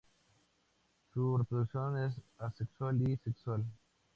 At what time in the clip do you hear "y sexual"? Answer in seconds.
3.07-3.63